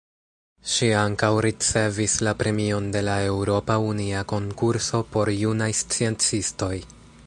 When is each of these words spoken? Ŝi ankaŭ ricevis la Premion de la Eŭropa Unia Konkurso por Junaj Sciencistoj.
Ŝi 0.75 0.87
ankaŭ 1.01 1.29
ricevis 1.45 2.15
la 2.29 2.33
Premion 2.41 2.89
de 2.97 3.05
la 3.09 3.19
Eŭropa 3.35 3.77
Unia 3.91 4.27
Konkurso 4.35 5.05
por 5.17 5.35
Junaj 5.43 5.71
Sciencistoj. 5.83 6.77